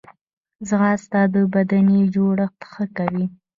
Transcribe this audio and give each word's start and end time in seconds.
ځغاسته 0.67 1.21
د 1.33 1.35
بدني 1.53 1.99
جوړښت 2.13 2.59
ښه 2.71 2.85
کوي 2.97 3.25